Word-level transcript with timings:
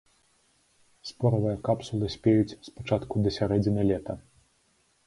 Споравыя 1.09 1.57
капсулы 1.67 2.09
спеюць 2.17 2.51
з 2.65 2.77
пачатку 2.79 3.15
да 3.29 3.39
сярэдзіны 3.39 3.81
лета. 3.93 4.13